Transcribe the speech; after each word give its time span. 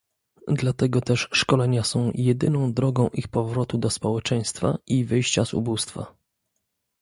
Dlatego 0.47 1.01
też 1.01 1.29
szkolenia 1.31 1.83
są 1.83 2.11
jedyną 2.15 2.73
drogą 2.73 3.07
ich 3.09 3.27
powrotu 3.27 3.77
do 3.77 3.89
społeczeństwa 3.89 4.77
i 4.87 5.05
wyjścia 5.05 5.45
z 5.45 5.53
ubóstwa 5.53 6.15